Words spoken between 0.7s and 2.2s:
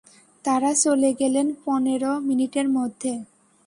চলে গেলেন পনের